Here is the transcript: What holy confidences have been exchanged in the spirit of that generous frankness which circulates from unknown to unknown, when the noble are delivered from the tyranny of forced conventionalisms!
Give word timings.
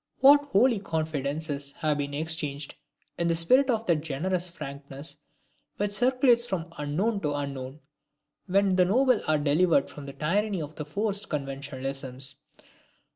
What 0.19 0.45
holy 0.45 0.79
confidences 0.79 1.73
have 1.73 1.99
been 1.99 2.15
exchanged 2.15 2.73
in 3.19 3.27
the 3.27 3.35
spirit 3.35 3.69
of 3.69 3.85
that 3.85 3.97
generous 4.01 4.49
frankness 4.49 5.17
which 5.77 5.91
circulates 5.91 6.43
from 6.47 6.73
unknown 6.79 7.19
to 7.21 7.35
unknown, 7.35 7.81
when 8.47 8.77
the 8.77 8.85
noble 8.85 9.21
are 9.27 9.37
delivered 9.37 9.91
from 9.91 10.07
the 10.07 10.13
tyranny 10.13 10.59
of 10.59 10.73
forced 10.87 11.29
conventionalisms! 11.29 12.33